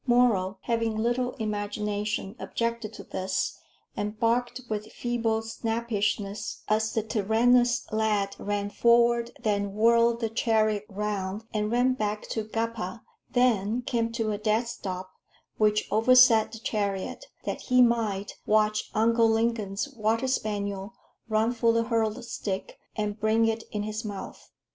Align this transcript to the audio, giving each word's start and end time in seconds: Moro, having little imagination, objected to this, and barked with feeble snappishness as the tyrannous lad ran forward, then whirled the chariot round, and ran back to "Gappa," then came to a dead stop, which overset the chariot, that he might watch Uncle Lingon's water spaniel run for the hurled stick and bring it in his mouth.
Moro, 0.07 0.57
having 0.61 0.97
little 0.97 1.33
imagination, 1.33 2.35
objected 2.39 2.91
to 2.93 3.03
this, 3.03 3.59
and 3.95 4.19
barked 4.19 4.61
with 4.67 4.91
feeble 4.91 5.43
snappishness 5.43 6.63
as 6.67 6.91
the 6.95 7.03
tyrannous 7.03 7.85
lad 7.91 8.35
ran 8.39 8.71
forward, 8.71 9.29
then 9.43 9.75
whirled 9.75 10.19
the 10.19 10.27
chariot 10.27 10.85
round, 10.89 11.43
and 11.53 11.69
ran 11.71 11.93
back 11.93 12.23
to 12.29 12.43
"Gappa," 12.45 13.01
then 13.29 13.83
came 13.83 14.11
to 14.13 14.31
a 14.31 14.39
dead 14.39 14.67
stop, 14.67 15.11
which 15.59 15.87
overset 15.91 16.51
the 16.51 16.57
chariot, 16.57 17.27
that 17.43 17.61
he 17.61 17.79
might 17.79 18.37
watch 18.47 18.89
Uncle 18.95 19.29
Lingon's 19.29 19.87
water 19.89 20.27
spaniel 20.27 20.95
run 21.29 21.51
for 21.53 21.73
the 21.73 21.83
hurled 21.83 22.25
stick 22.25 22.79
and 22.95 23.19
bring 23.19 23.45
it 23.45 23.65
in 23.71 23.83
his 23.83 24.03
mouth. 24.03 24.49